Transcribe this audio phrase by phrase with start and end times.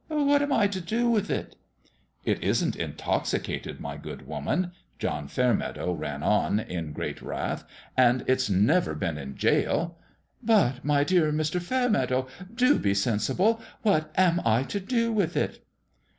[0.07, 1.55] "What am I to do with it?""
[2.25, 8.49] It isn't intoxicated, my good woman," John Fairmeadow ran on, in great wrath;" and it's
[8.49, 9.99] never been in jail.""
[10.41, 11.61] But my dear Mr.
[11.61, 15.63] Fairmeadow, do be sensible; what am I to do with it